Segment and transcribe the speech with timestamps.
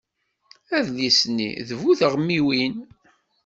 [0.77, 2.75] Adlis-nni d bu teɣmiwin.